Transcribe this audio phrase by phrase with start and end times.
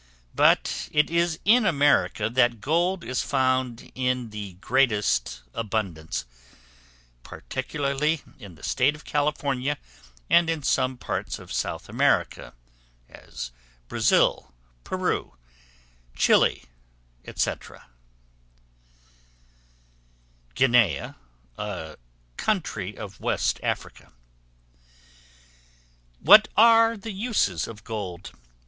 [0.33, 6.25] But it is in America that gold is found in the greatest abundance,
[7.21, 9.77] particularly in the State of California,
[10.27, 12.55] and in some parts of South America,
[13.09, 13.51] as
[13.87, 14.51] Brazil,
[14.83, 15.37] Peru,
[16.15, 16.63] Chili,
[17.35, 17.51] &c.
[20.55, 21.13] Guinea,
[21.59, 21.97] a
[22.37, 24.11] country of Western Africa.
[26.19, 28.31] What are the uses of Gold?